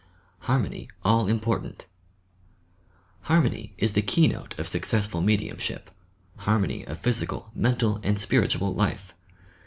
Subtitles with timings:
[0.49, 1.85] HARMONY ALL IMPORTANT
[3.29, 5.91] Harmony is the keynote of successful mediumship,—
[6.37, 9.13] harmony of physical, mental and spiritual life.